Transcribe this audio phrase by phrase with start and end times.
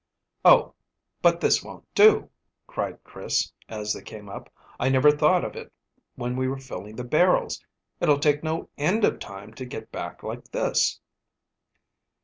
[0.43, 0.73] "Oh,
[1.21, 2.31] but this won't do,"
[2.65, 4.51] cried Chris, as they came up.
[4.79, 5.71] "I never thought of it
[6.15, 7.63] when we were filling the barrels.
[7.99, 10.99] It'll take no end of time to get back like this."